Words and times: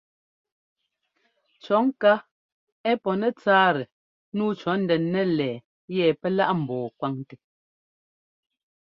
Cɔ̌ 1.63 1.79
ŋká 1.85 2.13
ɛ́ 2.89 2.95
pɔ́ 3.03 3.13
nɛtsáatɛ 3.19 3.83
nǔu 4.35 4.49
cɔ̌ 4.61 4.73
ndɛn 4.81 5.03
nɛlɛɛ 5.13 5.63
yɛ 5.95 6.05
pɛ́ 6.19 6.29
láꞌ 6.37 6.51
ḿbɔɔ 6.61 6.83
kwáŋtɛ. 6.97 7.35